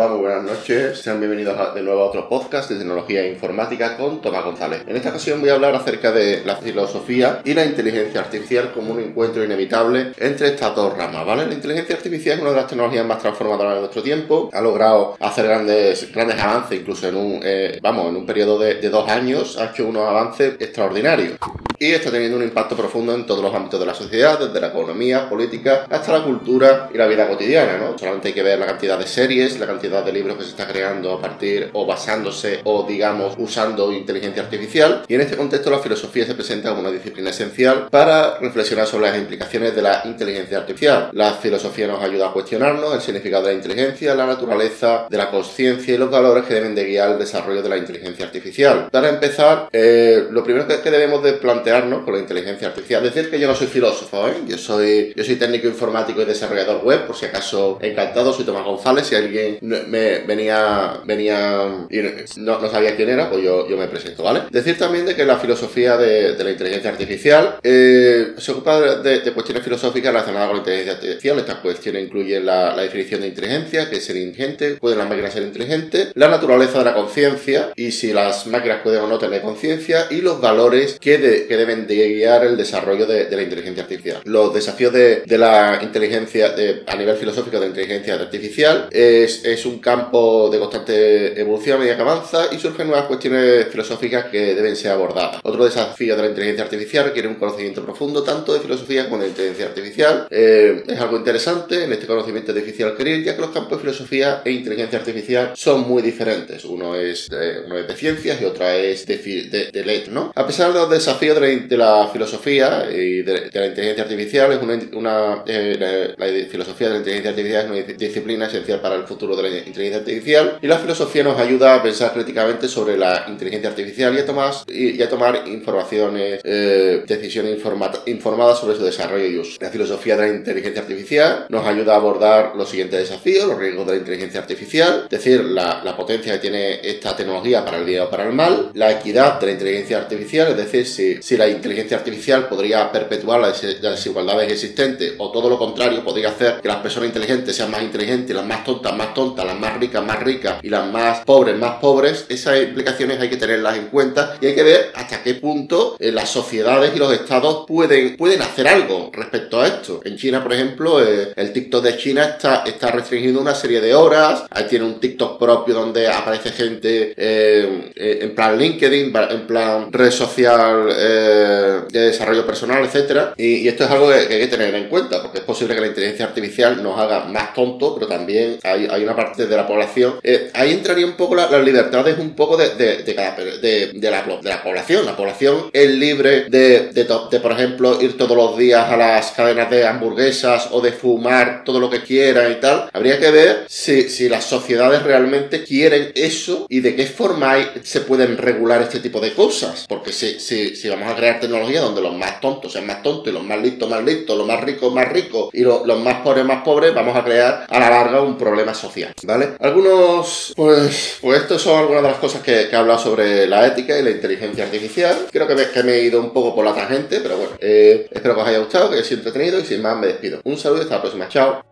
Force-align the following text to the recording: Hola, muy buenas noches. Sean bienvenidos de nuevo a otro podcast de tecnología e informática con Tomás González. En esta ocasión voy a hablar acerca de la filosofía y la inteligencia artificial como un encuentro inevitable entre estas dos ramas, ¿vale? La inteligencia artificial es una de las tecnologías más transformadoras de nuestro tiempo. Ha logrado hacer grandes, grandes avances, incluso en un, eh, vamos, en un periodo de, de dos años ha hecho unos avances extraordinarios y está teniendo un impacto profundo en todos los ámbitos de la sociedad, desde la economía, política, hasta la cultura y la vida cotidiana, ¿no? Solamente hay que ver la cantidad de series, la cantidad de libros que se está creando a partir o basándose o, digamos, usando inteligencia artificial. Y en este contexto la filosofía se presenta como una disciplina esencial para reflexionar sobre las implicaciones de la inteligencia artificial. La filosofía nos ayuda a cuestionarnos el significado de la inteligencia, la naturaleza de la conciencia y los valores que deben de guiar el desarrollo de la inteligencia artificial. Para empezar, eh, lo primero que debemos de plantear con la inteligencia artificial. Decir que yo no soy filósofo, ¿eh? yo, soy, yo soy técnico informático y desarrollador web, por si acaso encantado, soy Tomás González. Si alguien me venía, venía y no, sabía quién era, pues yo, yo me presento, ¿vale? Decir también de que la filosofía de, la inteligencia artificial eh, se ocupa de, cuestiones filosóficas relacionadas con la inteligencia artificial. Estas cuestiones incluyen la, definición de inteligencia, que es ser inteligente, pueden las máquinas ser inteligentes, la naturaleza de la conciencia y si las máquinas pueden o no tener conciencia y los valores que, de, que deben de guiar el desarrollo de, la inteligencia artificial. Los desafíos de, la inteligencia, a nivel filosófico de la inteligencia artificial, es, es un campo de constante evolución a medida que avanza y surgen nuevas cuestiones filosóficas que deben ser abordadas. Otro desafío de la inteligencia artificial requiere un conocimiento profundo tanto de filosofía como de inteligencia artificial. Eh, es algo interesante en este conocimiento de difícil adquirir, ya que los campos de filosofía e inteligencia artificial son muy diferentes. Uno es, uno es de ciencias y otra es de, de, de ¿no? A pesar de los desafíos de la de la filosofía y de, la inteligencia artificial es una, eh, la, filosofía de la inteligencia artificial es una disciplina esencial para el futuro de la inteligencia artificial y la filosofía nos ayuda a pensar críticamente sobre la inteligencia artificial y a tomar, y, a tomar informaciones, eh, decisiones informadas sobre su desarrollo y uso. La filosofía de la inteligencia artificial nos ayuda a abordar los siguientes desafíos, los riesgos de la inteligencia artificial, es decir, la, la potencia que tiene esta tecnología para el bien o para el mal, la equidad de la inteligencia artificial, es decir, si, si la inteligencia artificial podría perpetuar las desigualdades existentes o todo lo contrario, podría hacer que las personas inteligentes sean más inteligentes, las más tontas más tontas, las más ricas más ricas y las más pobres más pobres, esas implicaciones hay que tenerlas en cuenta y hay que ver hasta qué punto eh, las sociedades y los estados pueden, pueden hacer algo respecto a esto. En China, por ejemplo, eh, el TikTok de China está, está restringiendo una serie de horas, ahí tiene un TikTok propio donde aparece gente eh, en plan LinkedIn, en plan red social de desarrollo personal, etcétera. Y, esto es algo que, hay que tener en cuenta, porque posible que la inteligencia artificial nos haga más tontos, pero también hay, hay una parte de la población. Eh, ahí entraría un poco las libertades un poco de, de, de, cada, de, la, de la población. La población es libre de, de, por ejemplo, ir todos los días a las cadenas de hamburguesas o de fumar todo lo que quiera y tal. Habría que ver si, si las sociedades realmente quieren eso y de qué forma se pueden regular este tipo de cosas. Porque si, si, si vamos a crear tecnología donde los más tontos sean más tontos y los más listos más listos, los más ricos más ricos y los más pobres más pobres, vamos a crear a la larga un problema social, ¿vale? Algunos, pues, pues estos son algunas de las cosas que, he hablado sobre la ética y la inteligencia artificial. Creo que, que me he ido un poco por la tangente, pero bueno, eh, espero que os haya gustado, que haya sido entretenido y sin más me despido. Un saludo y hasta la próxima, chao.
Hola, 0.00 0.12
muy 0.12 0.20
buenas 0.20 0.44
noches. 0.44 0.98
Sean 0.98 1.20
bienvenidos 1.20 1.74
de 1.74 1.82
nuevo 1.82 2.00
a 2.00 2.06
otro 2.06 2.26
podcast 2.26 2.70
de 2.70 2.78
tecnología 2.78 3.20
e 3.20 3.32
informática 3.32 3.98
con 3.98 4.22
Tomás 4.22 4.46
González. 4.46 4.82
En 4.86 4.96
esta 4.96 5.10
ocasión 5.10 5.42
voy 5.42 5.50
a 5.50 5.52
hablar 5.52 5.74
acerca 5.74 6.10
de 6.10 6.42
la 6.42 6.56
filosofía 6.56 7.42
y 7.44 7.52
la 7.52 7.66
inteligencia 7.66 8.22
artificial 8.22 8.72
como 8.72 8.94
un 8.94 9.00
encuentro 9.00 9.44
inevitable 9.44 10.12
entre 10.16 10.54
estas 10.54 10.74
dos 10.74 10.96
ramas, 10.96 11.26
¿vale? 11.26 11.46
La 11.46 11.52
inteligencia 11.52 11.96
artificial 11.96 12.36
es 12.36 12.40
una 12.40 12.52
de 12.52 12.56
las 12.56 12.66
tecnologías 12.66 13.04
más 13.04 13.18
transformadoras 13.18 13.74
de 13.74 13.80
nuestro 13.80 14.02
tiempo. 14.02 14.48
Ha 14.54 14.62
logrado 14.62 15.18
hacer 15.20 15.44
grandes, 15.44 16.10
grandes 16.10 16.40
avances, 16.40 16.80
incluso 16.80 17.06
en 17.06 17.16
un, 17.16 17.40
eh, 17.44 17.78
vamos, 17.82 18.08
en 18.08 18.16
un 18.16 18.24
periodo 18.24 18.58
de, 18.58 18.76
de 18.76 18.88
dos 18.88 19.06
años 19.06 19.58
ha 19.58 19.66
hecho 19.66 19.86
unos 19.86 20.08
avances 20.08 20.54
extraordinarios 20.60 21.36
y 21.82 21.92
está 21.92 22.10
teniendo 22.10 22.36
un 22.36 22.42
impacto 22.42 22.76
profundo 22.76 23.14
en 23.14 23.24
todos 23.24 23.42
los 23.42 23.54
ámbitos 23.54 23.80
de 23.80 23.86
la 23.86 23.94
sociedad, 23.94 24.38
desde 24.38 24.60
la 24.60 24.66
economía, 24.66 25.30
política, 25.30 25.86
hasta 25.88 26.12
la 26.12 26.22
cultura 26.22 26.90
y 26.92 26.98
la 26.98 27.06
vida 27.06 27.26
cotidiana, 27.26 27.78
¿no? 27.78 27.96
Solamente 27.96 28.28
hay 28.28 28.34
que 28.34 28.42
ver 28.42 28.58
la 28.58 28.66
cantidad 28.66 28.98
de 28.98 29.06
series, 29.06 29.58
la 29.58 29.66
cantidad 29.66 30.04
de 30.04 30.12
libros 30.12 30.36
que 30.36 30.42
se 30.42 30.50
está 30.50 30.68
creando 30.68 31.14
a 31.14 31.22
partir 31.22 31.70
o 31.72 31.86
basándose 31.86 32.60
o, 32.64 32.84
digamos, 32.86 33.34
usando 33.38 33.90
inteligencia 33.94 34.42
artificial. 34.42 35.04
Y 35.08 35.14
en 35.14 35.22
este 35.22 35.38
contexto 35.38 35.70
la 35.70 35.78
filosofía 35.78 36.26
se 36.26 36.34
presenta 36.34 36.68
como 36.68 36.82
una 36.82 36.90
disciplina 36.90 37.30
esencial 37.30 37.88
para 37.90 38.36
reflexionar 38.40 38.86
sobre 38.86 39.08
las 39.08 39.16
implicaciones 39.18 39.74
de 39.74 39.80
la 39.80 40.02
inteligencia 40.04 40.58
artificial. 40.58 41.08
La 41.14 41.32
filosofía 41.32 41.86
nos 41.86 42.02
ayuda 42.02 42.28
a 42.28 42.32
cuestionarnos 42.34 42.94
el 42.94 43.00
significado 43.00 43.44
de 43.44 43.52
la 43.52 43.56
inteligencia, 43.56 44.14
la 44.14 44.26
naturaleza 44.26 45.06
de 45.08 45.16
la 45.16 45.30
conciencia 45.30 45.94
y 45.94 45.96
los 45.96 46.10
valores 46.10 46.44
que 46.44 46.52
deben 46.52 46.74
de 46.74 46.84
guiar 46.84 47.12
el 47.12 47.18
desarrollo 47.18 47.62
de 47.62 47.70
la 47.70 47.78
inteligencia 47.78 48.26
artificial. 48.26 48.90
Para 48.92 49.08
empezar, 49.08 49.70
eh, 49.72 50.26
lo 50.30 50.44
primero 50.44 50.66
que 50.68 50.90
debemos 50.90 51.22
de 51.22 51.32
plantear 51.32 51.69
con 52.04 52.14
la 52.14 52.20
inteligencia 52.20 52.68
artificial. 52.68 53.02
Decir 53.02 53.30
que 53.30 53.38
yo 53.38 53.46
no 53.46 53.54
soy 53.54 53.68
filósofo, 53.68 54.28
¿eh? 54.28 54.34
yo, 54.46 54.58
soy, 54.58 55.12
yo 55.14 55.24
soy 55.24 55.36
técnico 55.36 55.68
informático 55.68 56.20
y 56.20 56.24
desarrollador 56.24 56.84
web, 56.84 57.06
por 57.06 57.16
si 57.16 57.26
acaso 57.26 57.78
encantado, 57.80 58.32
soy 58.32 58.44
Tomás 58.44 58.64
González. 58.64 59.06
Si 59.06 59.14
alguien 59.14 59.58
me 59.60 60.18
venía, 60.20 61.00
venía 61.04 61.86
y 61.88 62.00
no, 62.38 62.70
sabía 62.70 62.96
quién 62.96 63.10
era, 63.10 63.30
pues 63.30 63.44
yo, 63.44 63.68
yo 63.68 63.76
me 63.76 63.86
presento, 63.86 64.24
¿vale? 64.24 64.42
Decir 64.50 64.76
también 64.78 65.06
de 65.06 65.14
que 65.14 65.24
la 65.24 65.38
filosofía 65.38 65.96
de, 65.96 66.36
la 66.42 66.50
inteligencia 66.50 66.90
artificial 66.90 67.58
eh, 67.62 68.32
se 68.36 68.52
ocupa 68.52 68.80
de, 68.80 69.32
cuestiones 69.32 69.62
filosóficas 69.62 70.12
relacionadas 70.12 70.48
con 70.48 70.56
la 70.56 70.60
inteligencia 70.60 70.94
artificial. 70.94 71.38
Estas 71.38 71.56
cuestiones 71.56 72.04
incluyen 72.04 72.46
la, 72.46 72.76
definición 72.80 73.20
de 73.20 73.28
inteligencia, 73.28 73.88
que 73.88 73.96
es 73.96 74.04
ser 74.04 74.16
inteligente, 74.16 74.76
pueden 74.80 74.98
las 74.98 75.08
máquinas 75.08 75.32
ser 75.32 75.42
inteligentes, 75.42 76.08
la 76.14 76.28
naturaleza 76.28 76.78
de 76.78 76.84
la 76.84 76.94
conciencia 76.94 77.72
y 77.76 77.92
si 77.92 78.12
las 78.12 78.46
máquinas 78.46 78.80
pueden 78.82 79.02
o 79.02 79.06
no 79.06 79.18
tener 79.18 79.42
conciencia 79.42 80.06
y 80.10 80.20
los 80.20 80.40
valores 80.40 80.98
que, 81.00 81.18
de, 81.18 81.46
que 81.46 81.56
deben 81.60 81.86
de 81.86 82.14
guiar 82.14 82.44
el 82.44 82.56
desarrollo 82.56 83.06
de, 83.06 83.30
la 83.30 83.42
inteligencia 83.42 83.82
artificial. 83.82 84.20
Los 84.24 84.52
desafíos 84.52 84.92
de, 84.92 85.22
la 85.38 85.80
inteligencia, 85.82 86.54
a 86.86 86.96
nivel 86.96 87.16
filosófico 87.16 87.56
de 87.56 87.60
la 87.60 87.66
inteligencia 87.66 88.14
artificial, 88.14 88.88
es, 88.90 89.44
es 89.44 89.66
un 89.66 89.78
campo 89.78 90.48
de 90.50 90.58
constante 90.58 91.40
evolución 91.40 91.76
a 91.76 91.80
medida 91.80 91.96
que 91.96 92.02
avanza 92.02 92.46
y 92.52 92.58
surgen 92.58 92.88
nuevas 92.88 93.06
cuestiones 93.06 93.66
filosóficas 93.68 94.26
que 94.26 94.54
deben 94.54 94.76
ser 94.76 94.92
abordadas. 94.92 95.40
Otro 95.42 95.64
desafío 95.64 96.16
de 96.16 96.22
la 96.22 96.28
inteligencia 96.28 96.64
artificial 96.64 97.04
requiere 97.06 97.28
un 97.28 97.36
conocimiento 97.36 97.84
profundo 97.84 98.22
tanto 98.22 98.52
de 98.52 98.60
filosofía 98.60 99.08
como 99.08 99.22
de 99.22 99.28
inteligencia 99.28 99.66
artificial. 99.66 100.26
Eh, 100.30 100.82
es 100.86 101.00
algo 101.00 101.16
interesante 101.16 101.84
en 101.84 101.92
este 101.92 102.06
conocimiento 102.06 102.52
de 102.52 102.60
difícil 102.60 102.86
adquirir, 102.86 103.24
ya 103.24 103.34
que 103.34 103.40
los 103.40 103.50
campos 103.50 103.78
de 103.78 103.82
filosofía 103.82 104.42
e 104.44 104.50
inteligencia 104.50 104.98
artificial 104.98 105.52
son 105.54 105.88
muy 105.88 106.02
diferentes. 106.02 106.64
Uno 106.64 106.94
es, 106.94 107.28
uno 107.66 107.78
es 107.78 107.88
de 107.88 107.96
ciencias 107.96 108.40
y 108.40 108.44
otra 108.44 108.76
es 108.76 109.06
de, 109.06 109.16
de, 109.16 109.70
de 109.72 109.90
¿no? 110.10 110.32
A 110.34 110.46
pesar 110.46 110.72
de 110.72 110.78
los 110.78 110.90
desafíos 110.90 111.34
de 111.34 111.40
la 111.40 111.49
de 111.56 111.76
la 111.76 112.08
filosofía 112.12 112.88
y 112.90 113.22
de, 113.22 113.50
la 113.52 113.66
inteligencia 113.66 114.04
artificial 114.04 114.52
es 114.52 114.92
una, 114.92 115.42
eh, 115.46 116.14
la, 116.16 116.26
filosofía 116.50 116.88
de 116.88 116.94
la 116.94 116.98
inteligencia 116.98 117.30
artificial 117.30 117.64
es 117.64 117.70
una 117.70 117.96
disciplina 117.96 118.46
esencial 118.46 118.80
para 118.80 118.96
el 118.96 119.04
futuro 119.04 119.36
de 119.36 119.42
la 119.42 119.48
inteligencia 119.48 119.98
artificial 119.98 120.58
y 120.60 120.66
la 120.66 120.78
filosofía 120.78 121.24
nos 121.24 121.38
ayuda 121.38 121.74
a 121.74 121.82
pensar 121.82 122.12
críticamente 122.12 122.68
sobre 122.68 122.96
la 122.96 123.26
inteligencia 123.28 123.70
artificial 123.70 124.14
y 124.14 124.18
a 124.18 124.26
tomar, 124.26 124.52
y, 124.68 125.02
a 125.02 125.08
tomar 125.08 125.42
informaciones, 125.46 126.40
eh, 126.44 127.02
decisiones 127.06 127.58
informadas 128.06 128.58
sobre 128.58 128.76
su 128.76 128.84
desarrollo 128.84 129.26
y 129.26 129.38
uso. 129.38 129.58
La 129.60 129.70
filosofía 129.70 130.16
de 130.16 130.28
la 130.28 130.36
inteligencia 130.36 130.82
artificial 130.82 131.46
nos 131.48 131.66
ayuda 131.66 131.94
a 131.94 131.96
abordar 131.96 132.52
los 132.56 132.68
siguientes 132.68 133.00
desafíos, 133.00 133.46
los 133.46 133.58
riesgos 133.58 133.86
de 133.86 133.92
la 133.92 133.98
inteligencia 133.98 134.40
artificial, 134.40 135.02
es 135.04 135.10
decir, 135.10 135.44
la, 135.44 135.82
la 135.84 135.96
potencia 135.96 136.32
que 136.34 136.38
tiene 136.38 136.80
esta 136.82 137.16
tecnología 137.16 137.64
para 137.64 137.78
el 137.78 137.84
bien 137.84 138.02
o 138.02 138.10
para 138.10 138.26
el 138.26 138.32
mal, 138.32 138.70
la 138.74 138.92
equidad 138.92 139.40
de 139.40 139.46
la 139.46 139.52
inteligencia 139.52 139.98
artificial, 139.98 140.48
es 140.48 140.56
decir, 140.56 140.86
si, 140.86 141.22
si 141.22 141.36
la 141.40 141.48
inteligencia 141.48 141.96
artificial 141.96 142.48
podría 142.48 142.92
perpetuar 142.92 143.40
las 143.40 143.62
desigualdades 143.62 144.52
existentes 144.52 145.14
o 145.16 145.30
todo 145.30 145.48
lo 145.48 145.58
contrario, 145.58 146.04
podría 146.04 146.28
hacer 146.28 146.60
que 146.60 146.68
las 146.68 146.76
personas 146.78 147.08
inteligentes 147.08 147.56
sean 147.56 147.70
más 147.70 147.82
inteligentes, 147.82 148.36
las 148.36 148.44
más 148.44 148.62
tontas 148.62 148.94
más 148.94 149.14
tontas, 149.14 149.46
las 149.46 149.58
más 149.58 149.78
ricas 149.78 150.04
más 150.04 150.22
ricas 150.22 150.56
y 150.62 150.68
las 150.68 150.86
más 150.92 151.24
pobres 151.24 151.56
más 151.56 151.76
pobres, 151.80 152.26
esas 152.28 152.60
implicaciones 152.60 153.18
hay 153.20 153.30
que 153.30 153.38
tenerlas 153.38 153.78
en 153.78 153.86
cuenta 153.86 154.36
y 154.40 154.46
hay 154.46 154.54
que 154.54 154.62
ver 154.62 154.92
hasta 154.94 155.22
qué 155.22 155.34
punto 155.34 155.96
eh, 155.98 156.12
las 156.12 156.28
sociedades 156.28 156.92
y 156.94 156.98
los 156.98 157.12
estados 157.12 157.64
pueden, 157.66 158.18
pueden 158.18 158.42
hacer 158.42 158.68
algo 158.68 159.10
respecto 159.12 159.60
a 159.60 159.66
esto. 159.66 160.00
En 160.04 160.16
China, 160.16 160.42
por 160.42 160.52
ejemplo, 160.52 161.02
eh, 161.02 161.32
el 161.36 161.52
TikTok 161.54 161.82
de 161.82 161.96
China 161.96 162.24
está, 162.24 162.64
está 162.66 162.90
restringiendo 162.90 163.40
una 163.40 163.54
serie 163.54 163.80
de 163.80 163.94
horas, 163.94 164.44
ahí 164.50 164.64
tiene 164.68 164.84
un 164.84 165.00
TikTok 165.00 165.38
propio 165.38 165.74
donde 165.74 166.06
aparece 166.06 166.50
gente 166.50 167.14
eh, 167.16 167.92
en 167.96 168.34
plan 168.34 168.58
LinkedIn, 168.58 169.12
en 169.30 169.46
plan 169.46 169.90
red 169.90 170.10
social 170.10 170.88
de 171.20 172.00
desarrollo 172.00 172.46
personal, 172.46 172.84
etcétera. 172.84 173.34
Y, 173.36 173.66
esto 173.68 173.84
es 173.84 173.90
algo 173.90 174.08
que, 174.08 174.14
hay 174.14 174.40
que 174.40 174.46
tener 174.46 174.74
en 174.74 174.88
cuenta, 174.88 175.22
porque 175.22 175.39
posible 175.50 175.74
que 175.74 175.80
la 175.80 175.86
inteligencia 175.88 176.26
artificial 176.26 176.80
nos 176.80 176.96
haga 176.98 177.24
más 177.24 177.52
tontos, 177.54 177.94
pero 177.94 178.06
también 178.06 178.58
hay, 178.62 178.86
hay 178.88 179.02
una 179.02 179.16
parte 179.16 179.46
de 179.46 179.56
la 179.56 179.66
población. 179.66 180.20
Eh, 180.22 180.50
ahí 180.54 180.72
entraría 180.72 181.04
un 181.04 181.14
poco 181.14 181.34
las 181.34 181.50
libertades 181.64 182.18
un 182.18 182.36
poco 182.36 182.56
de, 182.56 182.76
de, 182.76 183.02
de, 183.02 183.14
cada, 183.16 183.34
de, 183.34 183.90
la, 184.00 184.22
de 184.22 184.48
la 184.48 184.62
población. 184.62 185.04
La 185.06 185.16
población 185.16 185.70
es 185.72 185.90
libre 185.90 186.44
de, 186.48 186.92
de, 186.92 187.40
por 187.40 187.52
ejemplo, 187.52 188.00
ir 188.00 188.16
todos 188.16 188.36
los 188.36 188.56
días 188.56 188.88
a 188.88 188.96
las 188.96 189.32
cadenas 189.32 189.68
de 189.70 189.86
hamburguesas 189.86 190.68
o 190.70 190.80
de 190.80 190.92
fumar 190.92 191.64
todo 191.64 191.80
lo 191.80 191.90
que 191.90 192.02
quiera 192.02 192.48
y 192.48 192.60
tal. 192.60 192.88
Habría 192.92 193.18
que 193.18 193.30
ver 193.32 193.64
si, 193.68 194.08
si 194.08 194.28
las 194.28 194.44
sociedades 194.44 195.02
realmente 195.02 195.64
quieren 195.64 196.12
eso 196.14 196.66
y 196.68 196.78
de 196.80 196.94
qué 196.94 197.06
forma 197.06 197.56
se 197.82 198.02
pueden 198.02 198.38
regular 198.38 198.82
este 198.82 199.00
tipo 199.00 199.18
de 199.20 199.34
cosas. 199.34 199.86
Porque 199.88 200.12
si, 200.12 200.38
si, 200.38 200.76
si 200.76 200.88
vamos 200.88 201.10
a 201.10 201.16
crear 201.16 201.40
tecnología 201.40 201.80
donde 201.80 202.02
los 202.02 202.14
más 202.14 202.40
tontos 202.40 202.72
sean 202.72 202.86
más 202.86 203.02
tontos 203.02 203.28
y 203.28 203.32
los 203.32 203.42
más 203.42 203.60
listos 203.60 203.90
más 203.90 204.04
listos, 204.04 204.38
los 204.38 204.46
más 204.46 204.60
ricos 204.62 204.92
más 204.92 205.10
ricos 205.12 205.39
y 205.52 205.62
los 205.62 206.00
más 206.00 206.22
pobres 206.22 206.44
más 206.44 206.62
pobres, 206.62 206.94
vamos 206.94 207.16
a 207.16 207.24
crear 207.24 207.66
a 207.68 207.78
la 207.78 207.90
larga 207.90 208.20
un 208.20 208.36
problema 208.36 208.74
social, 208.74 209.12
¿vale? 209.22 209.50
Algunos, 209.60 210.52
pues, 210.56 211.18
pues 211.20 211.40
estos 211.42 211.62
son 211.62 211.78
algunas 211.78 212.02
de 212.02 212.08
las 212.10 212.18
cosas 212.18 212.42
que, 212.42 212.62
he 212.70 212.76
hablado 212.76 212.98
sobre 212.98 213.46
la 213.46 213.66
ética 213.66 213.98
y 213.98 214.02
la 214.02 214.10
inteligencia 214.10 214.64
artificial. 214.64 215.26
Creo 215.30 215.46
que, 215.46 215.56
que 215.72 215.82
me 215.82 215.92
he 215.94 216.04
ido 216.04 216.20
un 216.20 216.32
poco 216.32 216.54
por 216.54 216.64
la 216.64 216.74
tangente, 216.74 217.20
pero 217.20 217.36
bueno, 217.36 217.52
eh, 217.60 218.06
espero 218.10 218.34
que 218.34 218.40
os 218.40 218.48
haya 218.48 218.58
gustado, 218.58 218.90
que 218.90 218.96
haya 218.96 219.04
sido 219.04 219.18
entretenido 219.18 219.58
y 219.58 219.64
sin 219.64 219.82
más 219.82 219.96
me 219.96 220.08
despido. 220.08 220.40
Un 220.44 220.58
saludo 220.58 220.80
y 220.80 220.82
hasta 220.82 220.96
la 220.96 221.02
próxima, 221.02 221.28
chao. 221.28 221.69